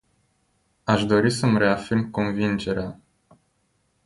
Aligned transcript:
Aș 0.83 1.05
dori 1.05 1.29
să 1.29 1.45
îmi 1.45 1.57
reafirm 1.57 2.11
convingerea. 2.11 2.99